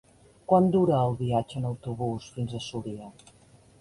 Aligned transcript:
Quant 0.51 0.69
dura 0.75 0.95
el 1.09 1.13
viatge 1.21 1.59
en 1.61 1.69
autobús 1.73 2.31
fins 2.39 2.57
a 2.61 2.67
Súria? 2.69 3.11